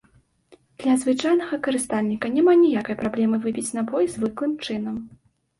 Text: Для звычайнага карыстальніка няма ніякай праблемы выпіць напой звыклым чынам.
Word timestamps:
Для 0.83 0.93
звычайнага 1.01 1.59
карыстальніка 1.67 2.31
няма 2.37 2.53
ніякай 2.63 2.97
праблемы 3.03 3.41
выпіць 3.45 3.75
напой 3.79 4.11
звыклым 4.15 4.57
чынам. 4.69 4.95